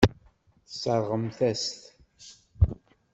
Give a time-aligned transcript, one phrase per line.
[0.67, 1.71] Tesseṛɣemt-as-t.